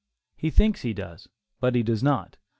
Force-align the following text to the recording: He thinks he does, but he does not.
He 0.35 0.49
thinks 0.49 0.81
he 0.81 0.93
does, 0.95 1.29
but 1.59 1.75
he 1.75 1.83
does 1.83 2.01
not. 2.01 2.35